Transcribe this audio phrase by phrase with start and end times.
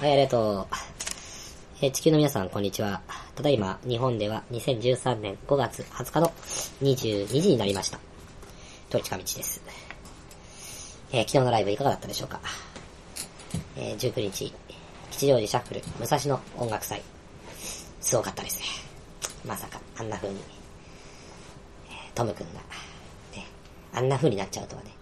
[0.00, 0.66] はい、ありがとう。
[1.82, 3.02] えー地球の皆さん、こんにちは。
[3.34, 6.32] ただいま、日本では2013年5月20日の
[6.80, 7.98] 22時になりました。
[8.88, 9.60] トイチカミチです。
[11.12, 12.40] えー昨日のライブいかがだったでしょうか？
[13.76, 14.54] えー19日、
[15.10, 17.02] 吉祥寺シャッフル、武蔵野音楽祭。
[18.00, 18.64] すごかったですね。
[19.44, 20.40] まさか、あんな風に、
[21.90, 22.60] えトム君が、
[23.36, 23.46] ね、
[23.92, 24.92] あんな風になっちゃうとはね。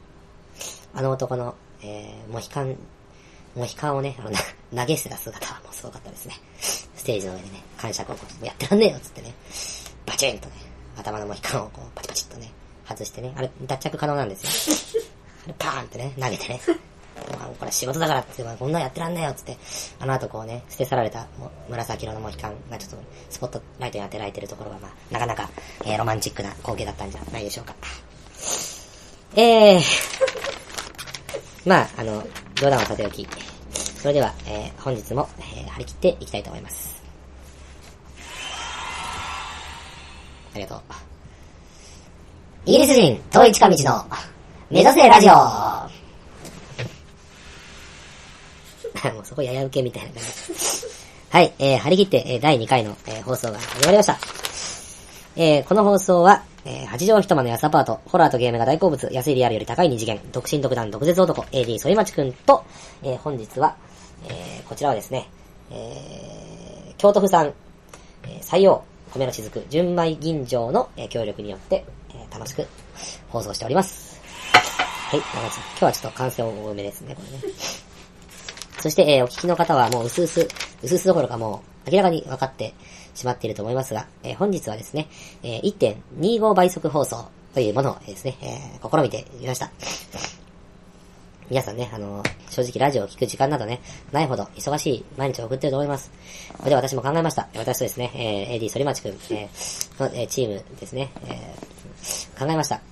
[0.93, 1.55] あの男の、
[1.85, 2.75] え、モヒカン、
[3.55, 4.31] モヒカンをね、あの、
[4.75, 6.35] 投げ捨てた姿はもうすごかったですね。
[6.61, 9.35] ステージの上でね、感触をこう、やってらんねえよっつってね、
[10.07, 10.55] バチンとね、
[10.97, 12.51] 頭のモヒカンをこう、パチパチっとね、
[12.87, 15.03] 外してね、あれ、脱着可能なんですよ。
[15.47, 16.61] あれ、パーンってね、投げてね。
[17.39, 19.57] まあこれ仕事だからって、まあこんなんやってらんねえよっつって、
[20.01, 22.97] あの後こうね、捨て去られたも紫色のモヒカンがちょっと
[23.31, 25.51] スポットライトに当てられてるところが、まあ、なかなか、
[25.85, 27.75] えーロマンチックな光景だったんじゃないでしょうか。
[29.35, 29.81] えー、
[31.67, 33.27] まあ、あの、冗談はさておき、
[33.99, 37.03] それでは、えー本日も、えー張り切っていきたいと思います。
[40.55, 40.81] ありがとう。
[42.67, 44.05] イギリス人、統一か道の、
[44.71, 45.35] 目指せラジオ
[49.15, 50.29] もうそこやや受けみたいな感じ。
[51.31, 54.19] はい、えー張り切って、えー第2回の、えー放送が始まりました。
[55.37, 62.65] えーこの放送は、えー八畳一間の安アパート、ホラーとゲームが大好物、安いリアルより高い二次元、独身独断独絶男、AD 反町くんと、
[63.03, 63.77] えー本日は、
[64.27, 65.29] えーこちらはですね、
[65.71, 67.53] えー京都府産、
[68.25, 68.83] えー採用、
[69.15, 72.67] 米の雫、純米吟醸の、えー協力によって、えー楽しく
[73.31, 74.21] 放送しております。
[75.11, 77.55] はい、長津今日はちょっと感染多めですね、これね。
[78.81, 80.51] そして、えーお聞きの方はもう薄々、
[80.83, 82.75] 薄々どころかもう明らかに分かって
[83.15, 85.09] しまっていると思いますが、えー本日はですね、
[85.43, 89.71] えー1.25倍速放送というものをですね、えー試みてみました。
[91.51, 93.81] 皆さんね、あの正直ラジオを聞く時間などね、
[94.13, 96.11] ないほど忙しい毎日を送ってると思います。
[96.59, 97.49] これで私も考えました。
[97.57, 102.83] 私とですね、えー AD 反町くん、えーの、えーチームですね、えー考えました。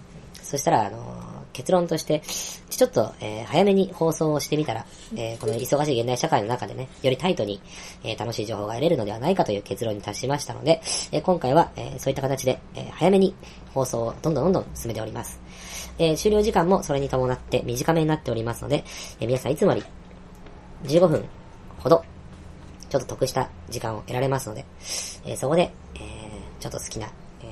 [0.42, 2.20] そしたら、あのー結論として、
[2.68, 4.84] ちょっと、えー早めに放送をしてみたら、
[5.16, 7.62] えーこの忙しい現代社会の中でね、よりタイトに、
[8.04, 13.34] えー楽しい情報が得れるのではないかという結論に達しましたので、え今回は、えそういった形で、え早めに
[13.72, 15.40] 放送をどんどんどんどん進めております。
[15.98, 18.84] え終了時間もそれに伴って短めになっておりますので、
[19.18, 19.78] え皆さんいつもよ
[20.84, 21.24] り15分
[21.78, 22.04] ほど、
[22.90, 24.66] ちょっと得した時間を得られますので、
[25.24, 26.00] えそこで、え
[26.60, 27.46] ちょっと好きな、え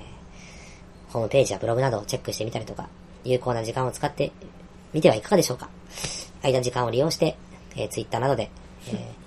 [1.08, 2.88] ホームページやブログなどをチェックしてみたりとか、
[3.24, 4.32] 有効な時間を使って
[4.92, 5.68] みてはいかがでしょうか。
[6.42, 7.36] 間時間を利用して、
[7.76, 8.50] えー、ツイッターなどで、
[8.88, 9.24] えー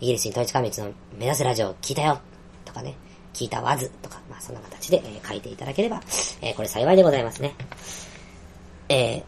[0.00, 2.20] イギリス人統一関道の目指すラジオを聞いたよ
[2.64, 2.96] とかね、
[3.32, 6.00] 聞いたわずとか、まあそんな形で、えー書いていただければ、
[6.40, 7.54] えーこれ幸いでございますね。
[8.88, 9.22] えー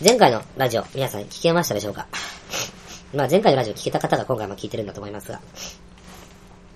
[0.02, 2.06] 前回のラジオ、皆さん聞けましたでしょうか？
[3.14, 5.40] まあ前回のラジオ聞けた方が今回も聞いてるんだと思いますが、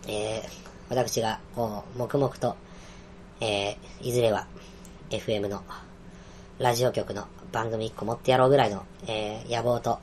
[0.06, 0.48] えー、
[0.90, 2.56] 私が、こう、黙々と、
[3.40, 4.46] えー、いずれは、
[5.10, 5.62] FM の、
[6.58, 9.98] ラジオ局の番組1個持ってやろうぐらいの、えー、野望と、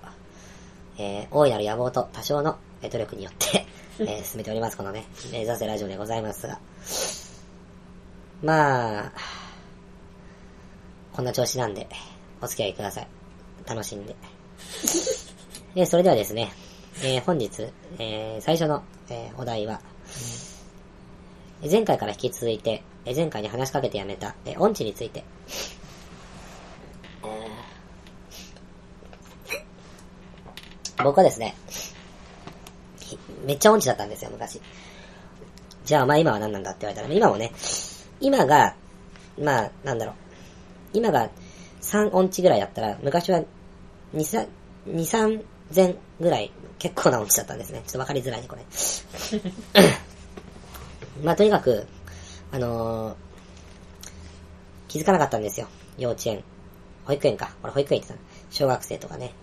[0.97, 3.65] えー、大いなる野望と多少のえー努力によって、
[3.99, 6.59] えー、進めております、このね、目指せラジオでございますが。
[8.41, 9.11] まあ、
[11.13, 11.87] こんな調子なんで、
[12.41, 13.07] お付き合いください。
[13.67, 14.15] 楽しんで。
[15.75, 16.51] えーそれではですね、
[17.03, 17.67] えー本日、
[17.99, 19.79] えー最初の、えーお題は、
[21.69, 25.23] 前回から引き続いて、えー前回に話しかけてやめた、えー音痴について、
[31.03, 31.55] 僕はですね、
[32.99, 34.61] ひめっちゃ音痴だったんですよ、昔。
[35.85, 37.51] じゃあ、まあ今は何なんだって言われたら、今もね、
[38.19, 38.75] 今が、
[39.39, 40.15] まあ、なんだろう。
[40.93, 41.29] 今が
[41.81, 44.47] 3音痴ぐらいだったら、昔は2、3、
[44.87, 45.43] 2、3
[45.75, 47.81] 前ぐらい、結構な音痴だったんですね。
[47.85, 48.61] ちょっとわかりづらいね、これ。
[51.23, 51.87] まあ、とにかく、
[52.51, 53.15] あのー
[54.87, 55.67] 気づかなかったんですよ。
[55.97, 56.43] 幼稚園。
[57.05, 57.55] 保育園か。
[57.63, 58.19] 俺保育園行ってた
[58.49, 59.33] 小学生とかね。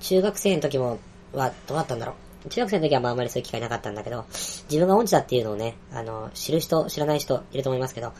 [0.00, 0.98] 中学生の時も、
[1.34, 2.14] は、どうだったんだろ
[2.46, 2.48] う。
[2.48, 8.14] 中学生の時はまああんまりそういう機会なかったんだけど、自分が音痴だっていうのをね、あの、知る人、知らない人いると思いますけど、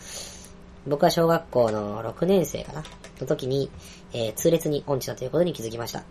[0.86, 2.84] 僕は小学校の6年生かな
[3.19, 3.70] の時に、
[4.12, 6.04] えー痛烈に音痴だということに気づきました。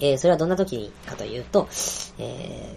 [0.00, 1.68] えーそれはどんな時にかというと、
[2.18, 2.74] え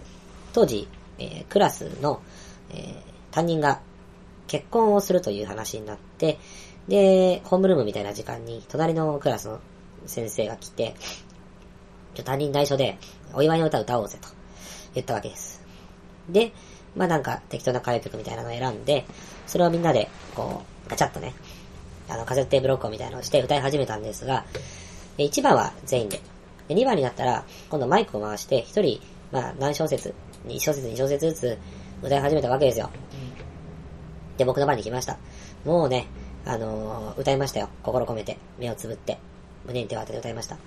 [0.52, 0.86] 当時、
[1.18, 2.22] えークラスの、
[2.70, 3.80] えー担任が
[4.46, 6.38] 結婚をするという話になって、
[6.88, 9.60] で、ホームルームみたいな時間に、隣のクラスの
[10.06, 10.94] 先生が来て、
[12.14, 12.98] ちょ担任内緒で、
[13.32, 14.28] お祝いの歌を歌おうぜと
[14.94, 15.62] 言ったわけです。
[16.28, 16.52] で、
[16.94, 19.04] まあなんか適当な歌謡曲みたいなのを選んで、
[19.46, 21.34] それをみんなで、こう、ガチャッとね、
[22.08, 24.44] あの、カセットテープ録音みたいなのをして歌い始めたんですが、
[25.18, 26.20] 1番は全員で
[26.68, 29.00] で、2番になったら、今度マイクを回して、一人、
[29.32, 30.14] まあ、何小節、
[30.46, 31.58] 1小節、2小節ずつ
[32.02, 32.90] 歌い始めたわけですよ。
[34.36, 35.18] で、僕の番に来ました。
[35.64, 36.06] もうね、
[36.44, 37.68] あのー歌いましたよ。
[37.82, 39.18] 心込めて、目をつぶって、
[39.66, 40.58] 胸に手を当てて歌いました。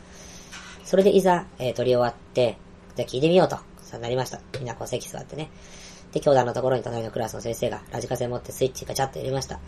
[0.84, 2.58] それでいざ、えー、撮り終わって、
[2.96, 4.40] じゃあ聞いてみようと、さなりました。
[4.58, 5.50] みんなこう席座ってね。
[6.12, 9.60] で、教団のところに隣のクラスの先生がラジカセ持ってスイッチガチャッと入れました。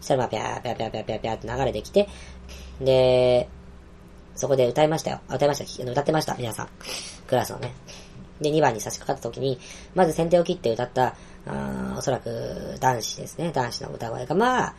[0.00, 2.08] そしたらまあ、ピャーピャーピャーピャーピャーピャーって流れてきて、
[2.80, 3.48] で、
[4.34, 5.20] そこで歌いましたよ。
[5.28, 5.82] 歌いました。
[5.82, 6.34] あの歌ってました。
[6.34, 6.68] 皆さん。
[7.26, 7.72] クラスのね。
[8.40, 9.58] で、2番に差し掛かった時に、
[9.94, 11.16] まず先手を切って歌った、
[11.96, 13.52] おそらく男子ですね。
[13.52, 14.74] 男子の歌声が、まあ、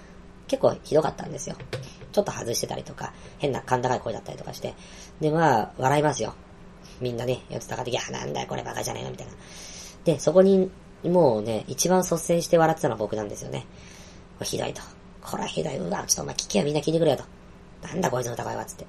[0.48, 1.56] 結構ひどかったんですよ。
[2.12, 4.74] ちょっと外してたりとか、変な甲高い声だったりとかして。
[5.22, 6.34] で、まあ、笑いますよ。
[7.00, 9.34] みんなね、四つ高的、いや、なんだよ、これバカじゃねえの、みたいな。
[10.04, 10.72] で、そこに、
[11.04, 13.66] もうね、一番率先して笑ってたのは僕なんですよね。
[14.42, 14.82] ひどいと。
[15.22, 15.78] これはひどい。
[15.78, 17.24] うわ、ちょっとお前聞けよ、みんな聞いてくれよと。
[17.88, 18.86] なんだこいつの歌声は、つって。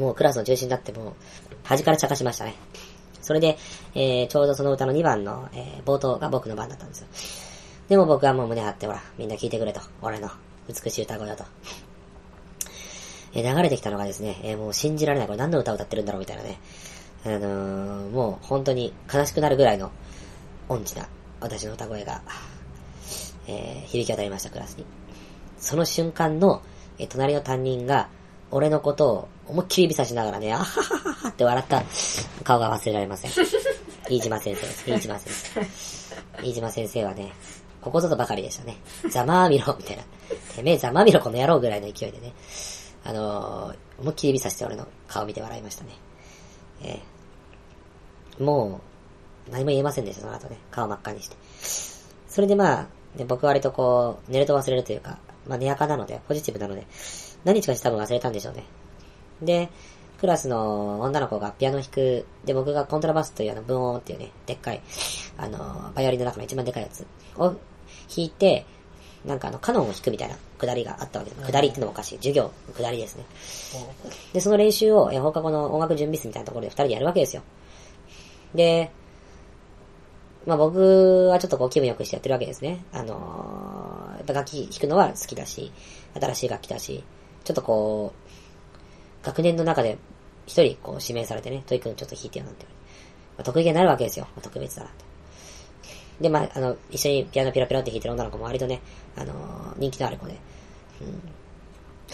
[0.00, 1.12] もうクラスの中心になってもう、
[1.64, 2.54] 端から茶化しましたね。
[3.30, 3.58] それで、
[3.94, 7.06] えー、ちょうどその歌の2番の、えー、冒頭が僕の番だったんですよ。
[7.88, 9.80] でも僕はもう胸張って、ほら、みんな聞いてくれと。
[10.02, 10.28] 俺の
[10.68, 11.44] 美しい歌声だと。
[13.32, 15.28] えー流れてきたのがですね、えーもう信じられない。
[15.28, 16.58] これ何の歌を歌ってるんだろうみたいなね。
[17.24, 19.92] あのー、もう本当に悲しくなるぐらいの
[20.68, 21.06] 音痴な
[21.38, 22.22] 私の歌声が、
[23.46, 24.84] えー響き渡りました、クラスに。
[25.56, 26.62] その瞬間の、
[26.98, 28.08] えー隣の担任が、
[28.50, 31.84] 俺のことを思いっきり指さしながらね、あははははって笑った
[32.44, 33.30] 顔が忘れられません。
[34.10, 34.90] 飯島先生です。
[34.90, 36.46] 飯島先生。
[36.46, 37.32] 飯島先生はね、
[37.80, 38.76] ここぞとばかりでしたね。
[39.08, 40.02] ざまあみろ、みたいな。
[40.54, 42.32] てめえざまあみろ、この野郎ぐらいの勢いでね。
[43.04, 45.90] あのー、思いっきり指さして俺の顔見て笑いましたね。
[46.82, 47.20] えー
[48.40, 48.80] も
[49.48, 50.56] う、何も言えませんでした、その後ね。
[50.70, 51.36] 顔真っ赤にして。
[52.26, 52.86] それでまあ、
[53.16, 56.86] ね、僕割とこう、寝ると忘れるというか、まあ、寝垢なので、ポジティブなので、
[57.44, 58.64] 何日かして多分忘れたんでしょうね。
[59.42, 59.70] で、
[60.20, 64.82] クラスの女の子がピアノ弾く、で、僕がコントラバスというあの、ブオーンっていうね、でっかい、
[65.38, 67.06] あの、バイオリンの中の一番でかいやつ
[67.36, 67.56] を弾
[68.16, 68.66] いて、
[69.24, 71.50] なんかあの、カノンを弾くみたいな下りがあったわけです。
[71.50, 72.16] 下りってのもおかしい。
[72.16, 73.24] 授業、下りですね。
[74.32, 77.42] で、その練習を、え放課後の音楽準備室みたいなところで二人でやるわけですよ。
[78.54, 78.90] で、
[80.46, 82.84] まあ僕はちょっとこう気分良くしてやってるわけですね。
[82.92, 83.90] あのー
[84.20, 85.72] やっぱ楽器弾くのは好きだし、
[86.14, 87.02] 新しい楽器だし、
[87.44, 88.12] ちょっとこ
[89.22, 89.98] う、学年の中で
[90.46, 92.64] 一人こう指名されてね、トイ君ちょっと弾いてよなんて。
[92.64, 94.26] まあ、得意げになるわけですよ。
[94.34, 95.04] まあ、特別だなって。
[96.20, 98.80] で、まあ、あの、一緒にピアノピロピロって弾いてる女の子も割とね、
[99.16, 100.36] あのー人気のある子で、
[101.00, 101.22] うん、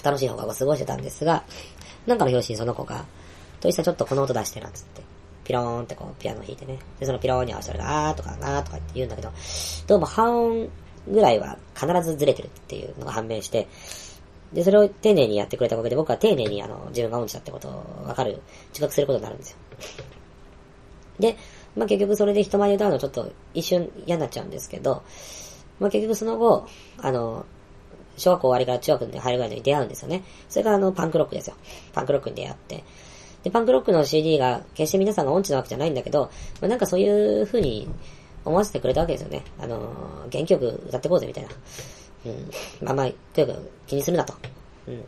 [0.03, 1.43] 楽しい放課後過ごしてたんですが、
[2.07, 3.05] なんかの表紙にその子が、
[3.61, 5.03] トイさんちょっとこの音出してなっつって、
[5.43, 6.79] ピローンってこうピアノ弾いてね。
[7.01, 9.33] で、そのピローンに合わせてあーとかなーとかって言うんだけど、
[9.87, 10.69] どうも半音
[11.09, 13.67] ぐらいは必ずずれてるっていうのが判明して、
[14.53, 19.57] で、それを丁寧にやってくれたおかげで僕は丁寧にあの、自分が音痴だってことをわかる、自覚することになるんですよ。
[21.19, 21.37] で、
[21.77, 25.03] まあ結局それで人前で歌うのちょっと一瞬嫌になっちゃうんですけど、
[25.79, 26.67] まあ結局その後、
[26.99, 27.45] あの、
[28.17, 30.25] 小学校終わりから中学に入るぐらいのに出会うんですよね。
[30.49, 31.57] それがあの、パンクロックですよ。
[31.93, 32.85] パンクロックに出会って。
[33.45, 37.89] で、パンクロックの CD が、決して皆さんが音痴なわけじゃないんだけど、まあ、なんかそういう風に
[38.45, 39.45] 思わせてくれたわけですよね。
[39.59, 41.51] あの、元気よく歌ってこうぜ、みたいな。
[42.29, 42.87] うん。
[42.87, 44.35] まあまあ、とにかく気にするなと。
[44.89, 45.05] うん。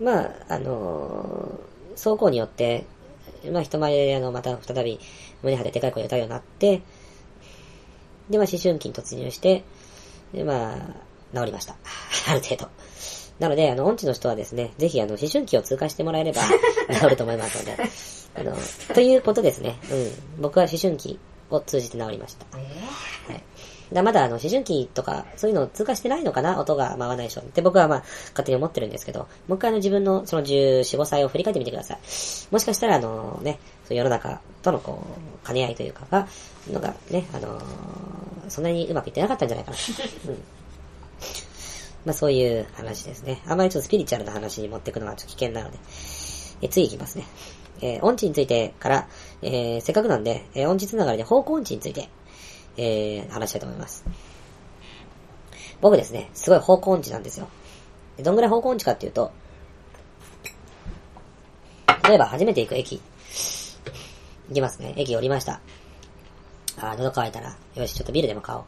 [0.00, 2.86] まあ、あのー、走行によって、
[3.50, 4.98] まあ人前であの、また再び
[5.42, 6.82] 胸張ってでかい声で歌うようになって、
[8.30, 9.64] で、まあ思春期に突入して、
[10.32, 10.76] で、まあ、
[11.34, 11.76] 治りました。
[12.28, 12.68] ある程度。
[13.38, 16.42] なので、あの、音痴の人はですね、ぜひ、あの、思春期を通過してもらえれば、
[17.00, 17.82] 治ると思いますので、
[18.34, 18.56] あの、
[18.94, 19.78] ということですね。
[19.90, 20.42] うん。
[20.42, 21.18] 僕は思春期
[21.50, 22.46] を通じて治りました。
[22.56, 23.42] はい。
[23.92, 27.98] だまだ、あの、思春期とか、そういうのを通過してないのかな音が回らない人って僕はまあ、
[28.30, 31.98] 勝手に思ってるんですけど、もう一回あの、自分のその14、5歳を振り返ってみてください。
[32.50, 35.02] もしかしたら、あの、ね、世の中とのこ
[35.42, 36.28] う、兼ね合いというかが、
[36.72, 37.60] のがね、あの
[38.48, 39.76] そんなにうまくいってなかったんじゃないかな。
[40.28, 40.34] うん。
[42.04, 43.42] まあそういう話ですね。
[43.46, 45.78] あまりちょっとスピリチュアルな話に持っていくのはちょっと危険なので。
[46.60, 47.24] え次いきますね。
[47.80, 49.08] えー音痴についてから、
[49.42, 52.08] えーせっかくなんで、えー音痴つながりで方向音痴について、
[52.78, 54.04] えー話したいと思います。
[55.80, 57.48] 僕ですね、すごい方向音痴なんですよ。
[58.22, 59.32] どんぐらい方向音痴かっていうと、
[62.08, 63.02] 例えば初めて行く駅、
[64.48, 64.94] 行きますね。
[64.96, 65.60] 駅降りました。
[66.78, 68.64] あー、喉乾いたら、よし、ちょっとビールでも買おう。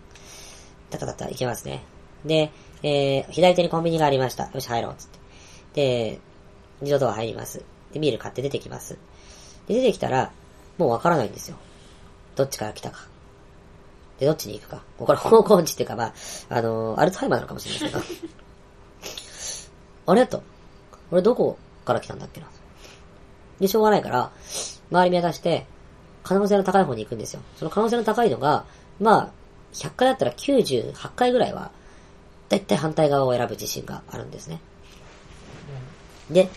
[0.90, 1.82] たたたた、行きますね。
[2.24, 2.50] で、
[2.82, 4.50] えー、左手にコンビニがありました。
[4.52, 5.20] よし、入ろう、つって。
[5.74, 6.20] で、
[6.80, 7.62] 自動ドア入ります。
[7.92, 8.98] で、ビール買って出てきます。
[9.68, 10.32] で、出てきたら、
[10.78, 11.56] もうわからないんですよ。
[12.36, 13.06] どっちから来たか。
[14.20, 14.76] で、どっちに行くか。
[14.76, 16.14] もうこれ方向音痴っていうか、まあ、
[16.50, 18.20] あのーアルツハイマーなのかもしれないけど。
[20.06, 20.42] あれと。
[21.10, 22.46] 俺どこから来たんだっけな。
[23.58, 24.30] で、しょうがないから、
[24.90, 25.66] 周り見渡して、
[26.22, 27.40] 可能性の高い方に行くんですよ。
[27.56, 28.66] その可能性の高いのが、
[29.00, 29.30] まあ、
[29.72, 31.70] 100回だったら98回ぐらいは、
[32.50, 34.60] だいたい反対側を選ぶ自信があるんですね。
[36.30, 36.48] で、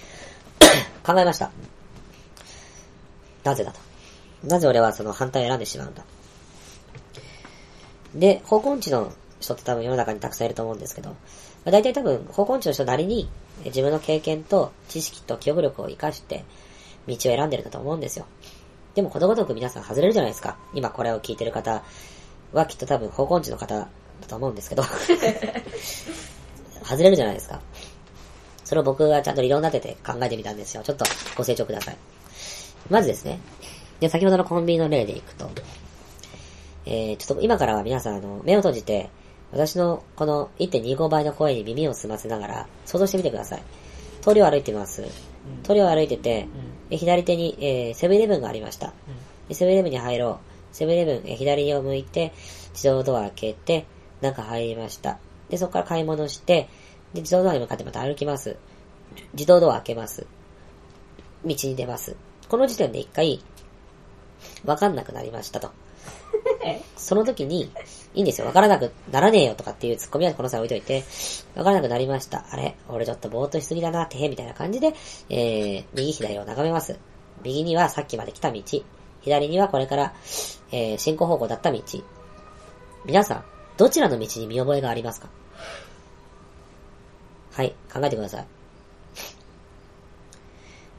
[1.05, 1.51] 考えました。
[3.45, 3.79] なぜだと。
[4.43, 6.03] なぜ俺はその反対を選んでしまうんだ。
[8.15, 11.15] で、方向音痴の人って多分世の中にたくさんいると思うんですけど、ま
[11.67, 13.29] あ、大体多分方向音痴の人なりに
[13.61, 16.43] え自分の経験と知識と記憶力を活かして
[17.07, 18.25] 道を選んでるんだと思うんですよ。
[18.95, 20.57] でもことごとく皆さん外れるじゃないですか。
[20.73, 21.83] 今これを聞いてる方
[22.51, 23.87] はきっと多分方向音痴の方だ
[24.27, 24.83] と思うんですけど、
[26.83, 27.59] 外れるじゃないですか。
[28.63, 30.83] それを僕がちゃんと理論立てて考えてみたんですよ。
[30.83, 31.05] ちょっと
[31.35, 31.97] ご清聴ください。
[32.89, 33.39] まずですね。
[33.99, 35.49] で、先ほどのコンビニの例でいくと、
[36.85, 39.09] えー、ちょっと今からは皆さんあの、目を閉じて、
[39.51, 43.63] 私のこの1.25倍の声に耳を澄ませながら想像してみてください。
[44.21, 45.03] 通りを歩いてます。
[45.63, 46.47] 通りを歩いてて、
[46.89, 48.93] え左手に、えーセブンイレブンがありました。
[49.47, 50.39] でセブンイレブンに入ろ
[50.73, 50.75] う。
[50.75, 52.33] セブンイレブン、え左を向いて、
[52.73, 53.85] 自動ドア開けて、
[54.21, 55.19] 中入りました。
[55.49, 56.67] で、そこから買い物して、
[57.13, 58.57] で、自動ドアに向かってまた歩きます。
[59.33, 60.25] 自動ドア開けます。
[61.45, 62.15] 道に出ます。
[62.49, 63.43] この時点で一回、
[64.65, 65.71] わかんなくなりましたと。
[66.97, 67.71] その時に、
[68.15, 68.47] いいんですよ。
[68.47, 71.03] わからなくならねえよとかっていうツッコミはこの際置いといて、
[71.55, 72.45] わからなくなりました。
[72.49, 74.93] あれ俺ちょっとぼーっとしすぎだな、てへ、みたいな感じで、
[75.29, 76.97] えー、右左を眺めます。
[77.43, 78.61] 右にはさっきまで来た道。
[79.21, 80.13] 左にはこれから、
[80.71, 81.81] えー、進行方向だった道。
[83.05, 83.43] 皆さん、
[83.77, 85.29] どちらの道に見覚えがありますか？
[87.51, 88.45] はい、考えてください。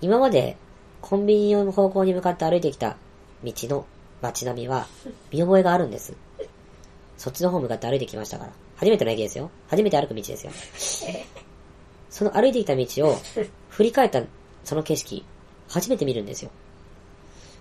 [0.01, 0.57] 今まで、
[1.01, 2.97] コンビニの方向に向かって歩いてきた
[3.43, 3.87] 道の
[4.23, 4.87] 街並みは、
[5.33, 6.15] 見覚えがあるんです。
[7.17, 8.53] そっちの方向かって歩いてきましたから。
[8.77, 9.51] 初めての駅ですよ。
[9.69, 10.53] 初めて歩く道ですよ。
[12.11, 13.17] その歩いてきた道を、
[13.69, 14.23] 振り返った
[14.65, 15.25] その景色、
[15.69, 16.51] 初めて見るんですよ。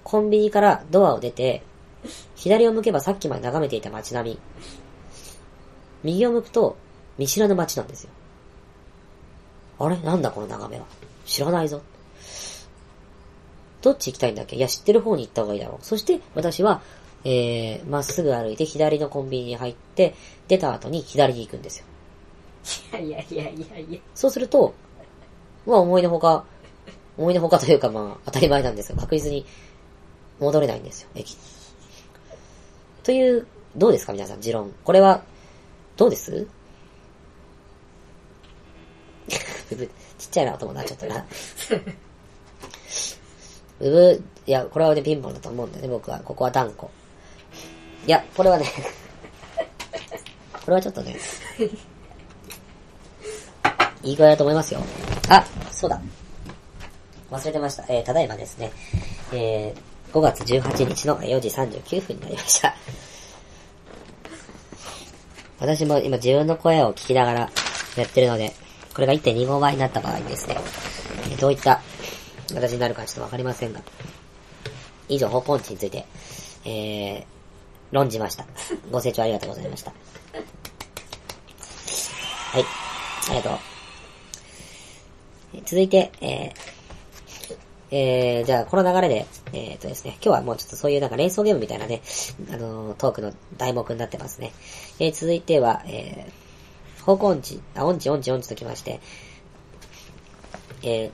[0.03, 1.63] コンビニからドアを出て、
[2.35, 4.39] 左を向けばさっきまで眺めていた街並み。
[6.03, 6.75] 右を向くと、
[7.17, 8.09] 見知らぬ街なんですよ。
[9.79, 9.97] あれ？
[9.97, 10.85] なんだこの眺めは？
[11.25, 11.81] 知らないぞ。
[13.83, 14.55] どっち行きたいんだっけ？
[14.55, 15.85] いや、知ってる方に行った方がいいだろう。
[15.85, 16.81] そして、私は、
[17.25, 20.15] えー、まっすぐ歩いて左のコンビニに入って、
[20.47, 21.85] 出た後に左に行くんですよ。
[22.93, 23.99] いやいやいやいやいや。
[24.15, 24.73] そうすると、
[25.65, 26.45] まあ思いのほか、
[27.17, 29.45] 思いのほかというかまあ当たり前なんですが、確実に
[30.39, 31.37] 戻れないんですよ、駅に。
[33.03, 34.13] という、どうですか？
[34.13, 34.71] 皆さん、持論。
[34.83, 35.23] これは、
[35.97, 36.47] どうです？
[39.29, 41.25] ちっちゃいなと思うな、ちょっとな。
[43.89, 46.19] ブブ、いや、これはね、ピンポンだと思うんだよね、僕は。
[46.19, 46.87] ここは断固。
[48.05, 48.65] いや、これはね、
[50.65, 51.15] これはちょっとね、
[54.03, 54.81] いい具合だと思いますよ。
[55.29, 56.01] あ、そうだ。
[57.31, 57.85] 忘れてました。
[57.89, 58.71] えー、ただいまですね、
[59.31, 62.75] えー、5月18日の4時39分になりました。
[65.59, 67.39] 私も今自分の声を聞きながら
[67.95, 68.53] やってるので、
[68.93, 70.57] これが1.25倍になった場合ですね、
[71.39, 71.81] どういった
[72.53, 73.81] 形になるかちょっとわかりませんが、
[75.09, 76.05] 以上、方向音痴について、
[76.65, 77.23] えー、
[77.91, 78.45] 論じました。
[78.91, 79.91] ご清聴ありがとうございました。
[79.91, 79.97] は
[82.59, 82.65] い、
[83.29, 83.59] ありがとう。
[85.65, 86.53] 続いて、えー、
[87.91, 92.01] えー、じゃあ、この流れで、えー、とですね、今日はもうちょっとそういうなんか連想ゲームみたいなね、
[92.51, 94.51] あのートークの題目になってますね。
[94.99, 98.99] えー、続いては、えー、方向音痴、あ、音痴音痴音痴ときまして、
[100.81, 101.11] えー、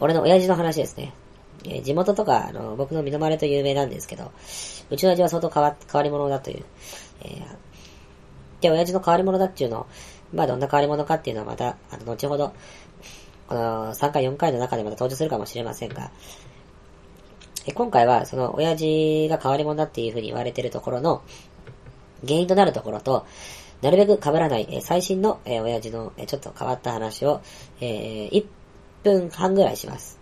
[0.00, 1.12] 俺の親父の話ですね。
[1.64, 4.32] えー地元とか、あの、僕の身の回りと有名なんですけど、
[4.90, 6.64] うちの親父は相当変わ、変わり者だという。
[7.22, 7.56] えー
[8.60, 9.86] で、親父の変わり者だっていうの、
[10.32, 12.52] まあどんな変わり者かっていうのはまた、あの、後ほど、
[13.48, 16.10] この3回4回の中でまた登場するかもしれませんが、
[17.66, 21.22] え今回はその親父が変わり者だっていうふうに言われてるところの
[22.26, 23.26] 原因となるところと、
[23.82, 27.40] なるべく被らない、え最新の、え親父の、えちょっと変わった話を、
[27.80, 28.44] えー1
[29.02, 30.18] 分半ぐらいします。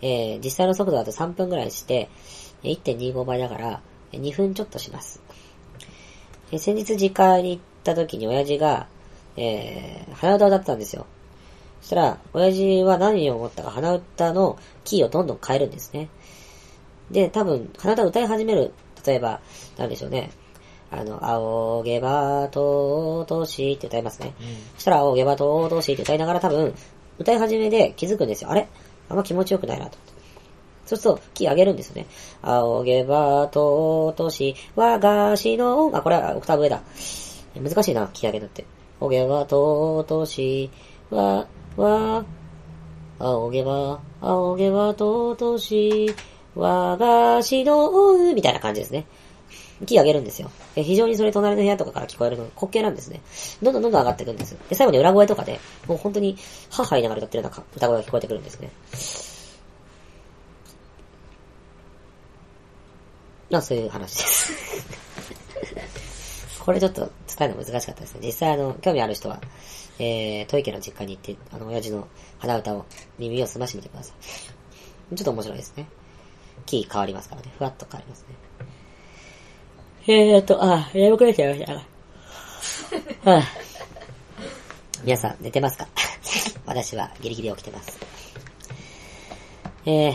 [0.00, 2.08] えー実際の速度だと3分ぐらいして、
[2.62, 3.80] えー1.25倍だから、
[4.12, 5.20] えー2分ちょっとします。
[6.50, 8.86] えー先日実家に行った時に親父が、
[9.36, 11.06] えー鼻歌を歌ったんですよ。
[11.82, 16.08] そしたら、親父は何を思ったか鼻歌のキーをどんどん変えるんですね。
[17.10, 18.72] で、多分、鼻歌を歌い始める、
[19.04, 19.40] 例えば、
[19.76, 20.30] なんでしょうね。
[20.92, 24.34] あの、仰げばととしって歌いますね。
[24.74, 26.72] そしたら、仰げばととしって歌いながら多分、
[27.18, 28.50] 歌い始めで気づくんですよ。
[28.50, 28.68] あれ？
[29.08, 30.12] あんま気持ちよくないなと思って。
[30.86, 32.06] そうすると、キー上げるんですよね。
[32.42, 36.82] 仰げばとうとし、和菓子の、あ、これはオクターブ上だ。
[37.54, 38.64] 難しいな、キー上げるって。
[39.00, 40.70] 仰げばとうとし、
[41.10, 42.24] わ、わ、
[43.18, 46.14] 仰げば、仰げば尊し、
[46.54, 49.06] 和菓子のみたいな感じですね。
[49.86, 50.50] キー上げるんですよ。
[50.74, 53.20] 非常にそれ隣の部屋とかから聞こえるの滑稽なんですね。
[53.62, 54.56] どんどんどんどん上がっていくんです。
[54.68, 56.36] で、最後に裏声とかで、もう本当に、
[56.70, 58.70] 母言いながら歌ってるような歌声が聞こえてくるんですね。
[63.50, 64.52] まあ、そういう話です。
[66.64, 68.20] これちょっと伝えるの難しかったですね。
[68.22, 69.40] 実際あの、興味ある人は、
[69.98, 72.08] えー、トイケの実家に行って、あの、親父の
[72.38, 72.86] 鼻歌を
[73.18, 74.14] 耳を澄ましてみてくださ
[75.12, 75.16] い。
[75.16, 75.86] ちょっと面白いですね。
[76.64, 77.52] キー変わりますからね。
[77.58, 78.26] ふわっと変わりますね。
[80.06, 81.82] えーっと、あ、眠くなっちゃいました。
[85.04, 85.88] 皆さん、寝てますか？
[86.66, 87.98] 私はギリギリ起きてます。
[89.84, 90.14] えー、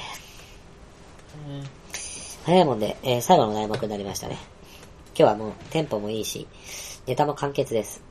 [2.46, 4.38] 早いもんで、えー最後の題目になりましたね。
[5.10, 6.48] 今日はもうテンポもいいし、
[7.06, 8.01] ネタも簡潔です。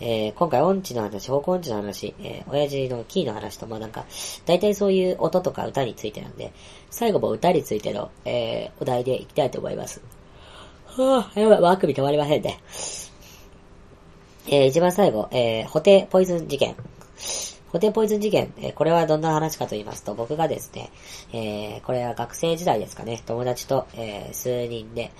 [0.00, 4.04] えー今回音痴の話、方向音痴の話、えー親父のキーの話と、まあなんか、
[4.46, 6.52] 大体そういう音とか歌についてなんで、
[6.90, 10.00] 最後も歌についての、えーお題でいきたいと思います。
[10.96, 12.60] はぁ、やばい、ワークビ止まりませんね。
[14.46, 16.76] えー一番最後、えー、ホテポイズン事件。
[17.68, 20.90] ホテポイズン事件、えーこれはどんな話かと言いますと、僕がですね、
[21.32, 25.12] えーこれは学生時代ですかね、友達と、えー数人で、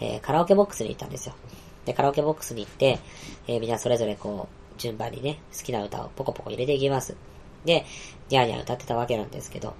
[0.00, 1.34] えーカラオケボックスに行ったんですよ。
[1.86, 2.98] で、カラオケボックスに行って、
[3.46, 7.16] えーみんなそれぞれこう、順番にね、好きな歌をポコポコ入れていきます。
[7.64, 7.86] で、
[8.28, 9.74] ニャーニャー歌ってたわけなんですけど、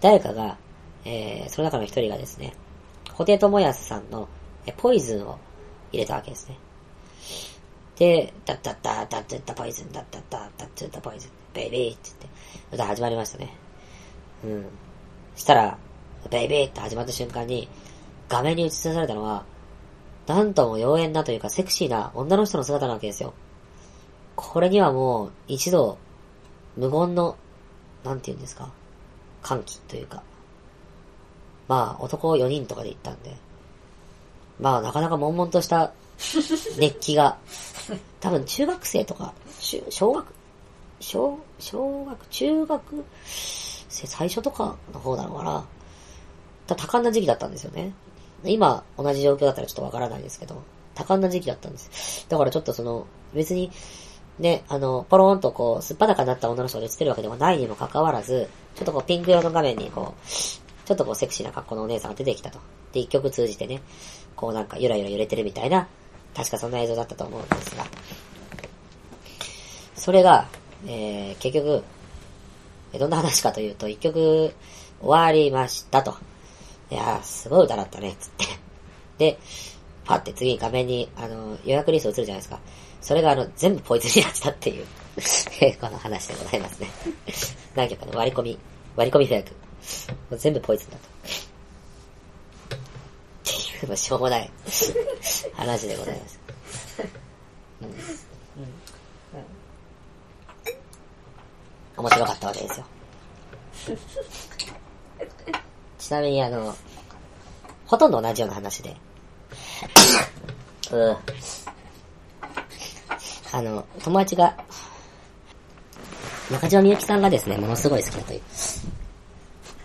[0.00, 0.56] 誰かが、
[1.04, 2.54] えーその中の一人がですね、
[3.12, 4.28] ホテトモヤスさんの、
[4.76, 5.38] ポイズンを
[5.92, 6.58] 入れたわけですね。
[7.96, 12.28] で、ダッダッダーダッダッダポイズン、ダッダッダーダッダッダポイズン、ベイビーって言って、
[12.72, 13.54] 歌始まりましたね。
[14.44, 14.66] うん。
[15.34, 15.78] したら、
[16.30, 17.68] ベイビーって始まった瞬間に、
[18.28, 19.44] 画面に映し出されたのは、
[20.26, 23.32] なんとも妖艶なというかセクシーな女の人の姿なわけですよ。
[24.36, 25.98] これにはもう、一度、
[26.76, 27.36] 無言の、
[28.04, 28.70] なんて言うんですか、
[29.42, 30.22] 歓喜というか、
[31.66, 33.36] まあ、男4人とかで行ったんで、
[34.60, 35.92] まあ、なかなか悶々とした
[36.78, 37.38] 熱気が、
[38.20, 40.26] 多分中学生とか、中小学、
[41.00, 43.04] 小、小学、中学
[43.88, 45.64] 生最初とかの方なのかな。
[46.66, 47.92] た多感な時期だったんですよね。
[48.44, 50.62] 今、同じ状況だったらちょっとわからないですけど、
[50.94, 52.26] 多感な時期だったんです。
[52.28, 53.70] だからちょっとその、別に、
[54.38, 62.58] ね、あの、ポローンとこう、すっぱだかになった女の人が映ってるわけでもないにもかかわらず、ちょっとこう、ピンク色の画面にこう、ちょっとこう、セクシーな格好のお姉さんが出てきたと。
[62.92, 63.82] で、一曲通じてね、
[64.38, 65.88] こうなんか、ゆらゆら揺れてるみたいな、
[66.32, 67.84] 確かそんな映像だったと思うんですが、
[69.96, 70.46] それが、
[70.86, 71.82] えー、結局、
[72.96, 74.54] どんな話かというと、一曲
[75.00, 76.14] 終わりましたと。
[76.88, 78.44] いやー、すごい歌だったね、つって。
[79.18, 79.38] で、
[80.04, 82.60] パって次に画面に、あの、予約リスト映るじゃないですか。
[83.00, 84.86] それがあの、全部ポイズンになってたっていう、
[85.80, 86.88] この話でございますね。
[87.74, 88.58] 何曲かの割り込み、
[88.94, 89.52] 割り込み予約。
[90.36, 91.17] 全部ポイズンだと。
[93.96, 94.50] しょうもない
[95.54, 96.40] 話でございます。
[97.82, 98.38] うん
[101.98, 102.86] 面白かったわけですよ。
[105.98, 106.74] ちなみにあの、
[107.86, 108.96] ほとんど同じような話で。
[110.92, 111.16] う。
[113.52, 114.56] あの、友達が、
[116.50, 118.40] 中島みゆきさんがですね、ものすごい好きだという。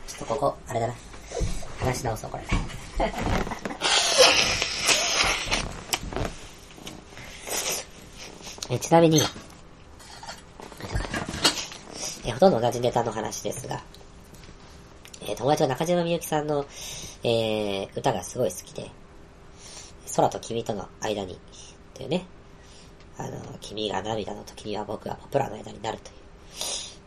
[0.08, 0.93] ちょっとここ、あれだな。
[1.79, 2.43] 話し直そう、これ。
[8.74, 9.22] えちなみに、
[12.26, 13.84] えほとんど同じネタの話ですが、
[15.22, 16.66] えー友達は中島みゆきさんの、
[17.24, 18.90] えー歌がすごい好きで、
[20.16, 21.40] 空と君との間に、
[21.94, 22.26] というね、
[23.20, 23.32] あの、
[23.62, 26.16] 君が涙の時には僕がポプラの間になるという、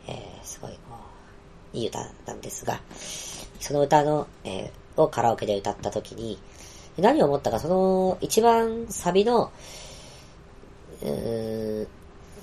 [0.07, 0.97] えーすごいこ
[1.75, 2.81] う、いい歌なんですが、
[3.59, 6.39] その歌の、えーをカラオケで歌った時に、
[6.97, 9.51] 何を思ったか、その、一番サビの、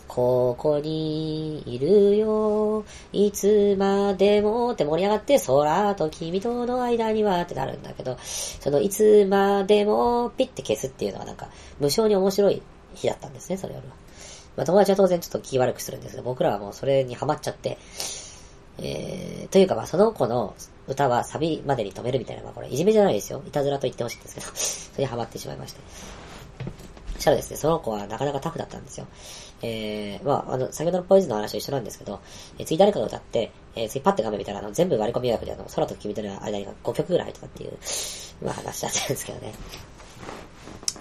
[0.07, 12.61] ここにいるよ、いつまでもって盛り上がって、空と君との間にはってなるんだけど、そのいつまでもピッて消すっていうのがなんか、無性に面白い
[12.93, 13.95] 日だったんですね、それよりは。
[14.55, 17.79] まあ友達は当然ちょっと気悪くするんですけど、僕らはもうそれにハマっちゃって、
[18.77, 20.53] えー、というかまあその子の
[20.87, 23.41] 歌はサビまでに止めるみたいな、まあこれいじめじゃないですよ。
[23.47, 26.22] いたずらと言ってほしいんですけど、それにハマってしまいまして。
[27.23, 29.07] したらですね、その子はなかなかタフだったんですよ。
[29.61, 32.19] えー、まあ、あの、先ほどのポイズンの話と一緒なんですけど、
[32.59, 37.77] えー次誰かが歌って、えー次パッて画面見たら、あの、全部割り込み予約で、あの、空と君との間に5曲ぐらい入ったっていう、
[38.43, 39.53] まあ話だったんですけどね。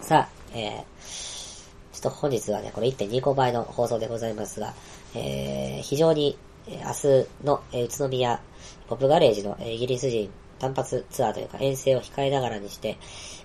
[0.00, 4.74] さあ、えー、ちょっと本日はね、これ1.25倍の放送でございますが、
[5.14, 8.40] えー、非常に、えー明日の、えー宇都宮
[8.88, 10.30] ポップガレージの、えーイギリス人
[10.62, 12.96] 単発ツアーというか遠征を控えながらにして、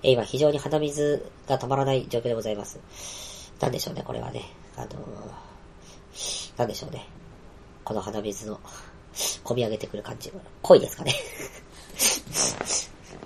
[0.03, 2.79] え今非常に鼻水が止まらない状況でございます。
[3.59, 4.43] なんでしょうね、これはね。
[4.75, 4.97] あのー
[6.59, 7.07] なんでしょうね。
[7.83, 8.59] この鼻水の、
[9.43, 10.31] 込み上げてくる感じ。
[10.61, 11.15] 濃いですかね。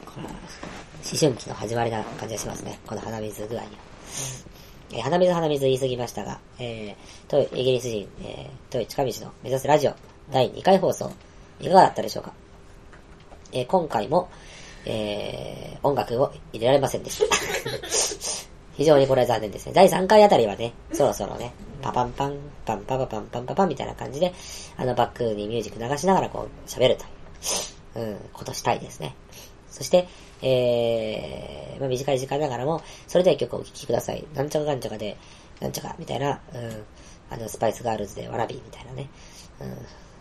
[0.05, 0.39] これは、思
[1.19, 2.79] 春期の始まりな感じがしますね。
[2.87, 3.71] この鼻水具合には。
[4.93, 9.95] えー鼻水鼻水言い過ぎましたが、えー、とイギリス人、えー、トイ近道の目指すラジオ
[10.31, 11.11] 第2回放送、
[11.59, 12.40] いかがだったでしょうか？
[13.51, 14.29] えー今回も、
[14.85, 17.35] えー、音楽を入れられませんでした。
[18.77, 19.73] 非常にこれは残念ですね。
[19.73, 24.33] 第3回あたりはね、そろそろね、パパンパン、パンパパパンパンパパンみたいな感じで、
[24.77, 27.05] あのバックにミュージック流しながらこう喋ると
[27.95, 29.15] う、ん、ことしたいですね。
[29.69, 30.07] そして、
[30.41, 34.23] えー、まあ短い時間ながらも、それでは一曲お聴きください。
[34.33, 35.17] なんちゃかかんちゃかで、
[35.59, 36.83] なんちゃか、みたいな、うん、
[37.29, 39.07] あの、スパイスガールズでわらび、みたいなね。
[39.59, 39.67] うん、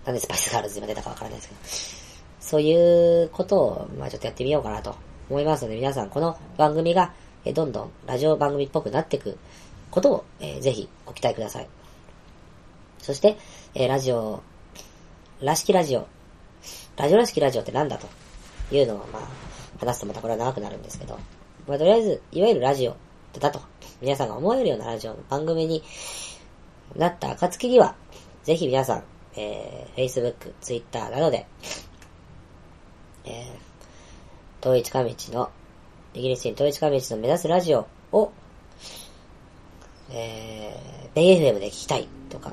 [0.04, 2.09] なんでスパイスガールズで今出たかわからないですけど、
[2.50, 4.96] そういうことを、まあちょっとやってみようかなと
[5.28, 9.38] 思いますので、皆さんこの番組が、えどんどんラジオ番組っぽくなっていく
[9.92, 11.68] ことを、えーぜひご期待ください。
[12.98, 13.36] そして、
[13.76, 14.42] えーラジオ、
[15.40, 16.08] らしきラジオ、
[16.96, 18.08] ラジオらしきラジオってなんだと
[18.74, 19.28] いうのを、まあ、
[19.78, 21.20] 話すとまたこれは長くなるんですけど、
[21.68, 22.96] まあ、とりあえず、いわゆるラジオ
[23.38, 23.60] だと、
[24.02, 25.84] 皆さんが思えるようなラジオの番組に
[26.96, 27.94] なった暁には、
[28.42, 29.04] ぜひ皆さん、
[29.36, 31.46] えー、Facebook、Twitter などで、
[33.24, 35.50] えー、統一か道の、
[36.14, 38.32] イギリス人統一か道の目指すラジオを、
[40.10, 42.52] えー、ベイ FM で聞きたいとか、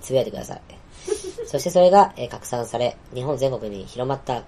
[0.00, 0.60] つぶやいてください。
[1.46, 4.42] そしてそれが、えー拡散され、日本全国に広まった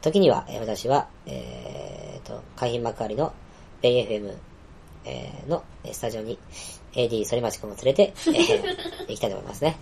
[0.00, 3.32] 時には、えー私は、えーと、海浜幕張の
[3.82, 4.34] ベイ FM、
[5.04, 6.38] えーのえースタジオに
[6.92, 9.78] AD 反町くんを連れて、えー 行きたいと思いますね。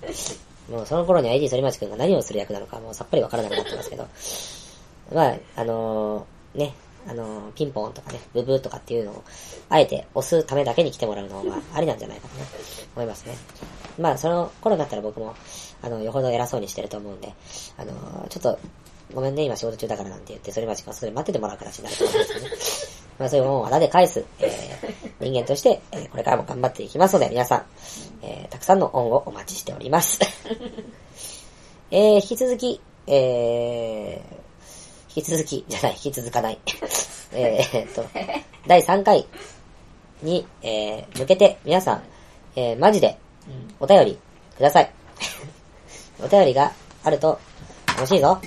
[0.70, 4.08] もうその頃には AD 反町くんが何をする役なのかもうさっぱりわからなくなってますけど、
[5.14, 6.74] まあ、あのーね、
[7.06, 9.24] あのーピンポンとかね、ブブーとかっていうのを、
[9.68, 12.44] あえて押すためだけに来てもらうのは、ありなんじゃないかとね、
[12.94, 13.36] 思いますね。
[13.98, 15.34] まあ、その頃になったら僕も、
[15.82, 17.32] あの、よほど偉そうにしてると思うんで、
[17.78, 18.58] あのーちょっと、
[19.14, 22.48] ごめんね、今仕事中だからなんて言って、それまちくんはそれ待っててもらう形になると思うんですよね。
[23.18, 27.66] まあ、そういうもんを肌で返す、えー、人間として、えーこれからも頑張っていきますので、皆さん、
[28.26, 30.18] えー、たくさんの恩をお待ちしております。
[31.92, 34.16] えー、引き続き、えー、
[35.16, 36.58] 引き続き、じゃない、引き続かない。
[37.32, 38.04] えーっと、
[38.66, 39.28] 第3回
[40.22, 42.02] に、えー、向けて皆さん、
[42.56, 43.16] えー、マジで、
[43.78, 44.18] お便り
[44.56, 44.90] ください。
[46.20, 46.72] お便りが
[47.04, 47.38] あると
[47.86, 48.40] 楽しいぞ。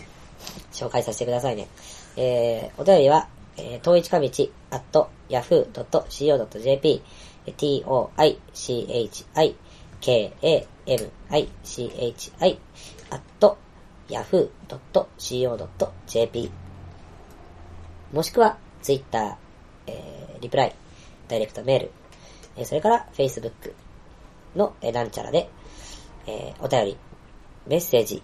[0.74, 1.70] 紹介させてくださいね。
[2.18, 7.02] えー、お便りは、えー、統一かみち、at yahoo.co.jp、
[7.56, 9.56] t-o-i-c-h-i
[10.01, 12.59] t-o-i-c-h-i-k-a-m-i-c-h-i、
[13.12, 13.21] at
[14.09, 16.51] yahoo.co.jp
[18.12, 19.35] もしくは、ツイッター、
[19.88, 20.75] えー、リプライ、
[21.27, 21.91] ダイレクトメール、
[22.57, 23.75] えーそれから、Facebook
[24.55, 25.47] の、えーなんちゃらで、
[26.25, 26.97] えーお便り、
[27.67, 28.23] メッセージ、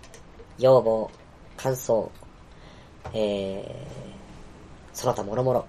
[0.58, 1.12] 要望、
[1.56, 2.12] 感想、
[3.14, 5.68] えー、その他もろもろ、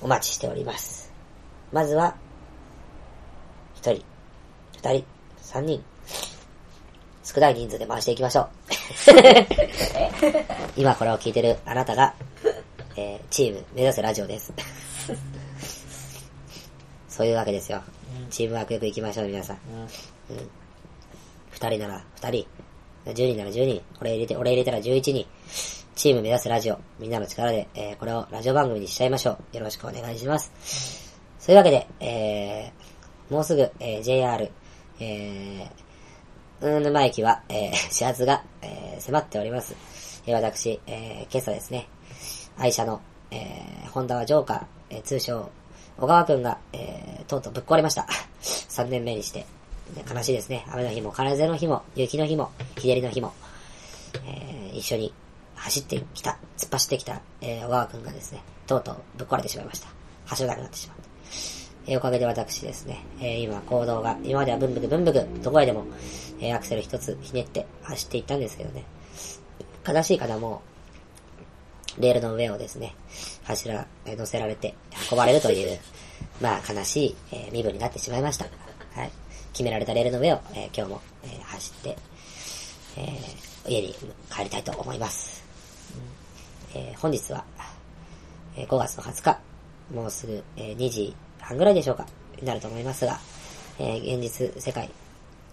[0.00, 1.12] お待ちしております。
[1.72, 2.14] まずは、
[3.74, 4.04] 一人、
[4.82, 5.04] 二人、
[5.40, 5.84] 三人、
[7.22, 8.48] 少ない人数で回していきましょう。
[10.76, 12.14] 今これを聞いてるあなたが、
[12.96, 14.52] えーチーム目指せラジオです。
[17.08, 17.80] そういうわけですよ。
[18.28, 19.56] チームワークよく行きましょう、皆さん。
[19.56, 19.88] うん。
[21.50, 22.46] 二人なら二人、
[23.14, 25.24] 十人なら十人、俺入れて、俺入れたら十一人。
[25.94, 29.56] チーム目指すラジオ、みんなの力で、えーこれをラジオ番組にしちゃいましょう。
[29.58, 30.50] よろしくお願いします。
[31.38, 34.50] そういうわけで、えー、もうすぐ、えー JR、
[35.02, 39.74] えー、うん沼駅は、えー、始発が、えー迫っております。
[40.26, 41.88] えー私、えー今朝ですね、
[42.56, 43.00] 愛車の、
[43.32, 45.50] えー、ホンダはジョーカー、えー通称、
[45.98, 48.06] 小川くんが、えーとうとうぶっ壊れました。
[48.42, 49.44] 3年目にして。
[50.08, 50.64] 悲しいですね。
[50.68, 53.32] 雨の日も、風の日も、雪の日も、日照りの日も、
[54.24, 55.12] えー一緒に
[55.56, 59.88] 走ってきた、突っ走ってきた、えー小川くんがですね、とうとうぶっ壊れてしまいました。
[60.26, 61.61] 走れなくなってしまって。
[61.86, 65.84] えーおかげで私ですね、えー今行動が、今まではブンブクブンブク、どこへでも、
[66.40, 68.84] えーアクセル一つひねって走っていったんですけどね。
[69.86, 70.62] 悲しい方も、
[71.98, 72.94] レールの上をですね、
[73.44, 74.74] 柱、えー乗せられて
[75.10, 75.78] 運ばれるという、
[76.40, 78.44] まあ悲しい、えー身分になってしまいました。
[78.94, 79.10] はい。
[79.52, 81.96] 決められたレールの上を、えー今日も、えー走って、
[82.96, 83.94] えー家に
[84.30, 85.42] 帰りたいと思います。
[86.74, 87.44] えー本日は、
[88.56, 89.38] えー5月の20日、
[89.92, 92.06] もうすぐ、えー2時半ぐらいでしょうか、
[92.40, 93.18] になると思いますが、
[93.78, 94.90] えー現実世界、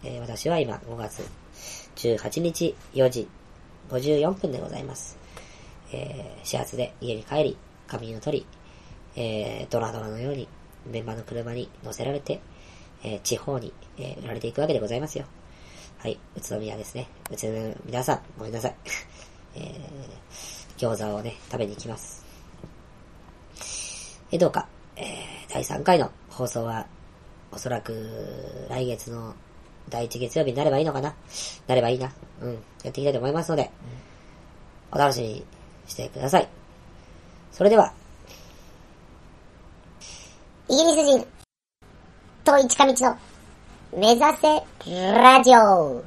[0.04, 1.23] えー私は今5月
[1.95, 3.28] 18日4時
[3.89, 5.17] 54分でございます。
[5.91, 8.45] えー、始発で家に帰り、仮眠を取り、
[9.15, 10.47] えー、ドラドラのように
[10.86, 12.39] メンバーの車に乗せられて、
[13.04, 15.25] えー、地方に、えー、売られていくわけでございますよ。
[15.97, 17.08] はい、宇都宮ですね。
[17.32, 18.75] 宇都宮皆さん、ごめんなさい。
[19.56, 22.23] えー、餃子をね、食べに行きます。
[24.32, 26.86] え、どうか、えー、第3回の放送は、
[27.52, 29.34] おそらく、来月の
[29.90, 31.16] 第1月曜日になればいいのかな？
[31.68, 32.12] なればいいな。
[32.42, 32.54] うん。
[32.54, 33.72] やっていきたいと思いますので、
[34.92, 35.46] お楽しみに
[35.88, 36.48] してください。
[37.52, 37.92] それでは、
[40.68, 41.28] イギリス人、
[42.46, 43.18] 遠い近道の、
[43.98, 44.64] 目指せ、
[45.14, 46.04] ラジオ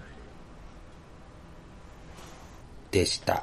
[2.92, 3.42] でした。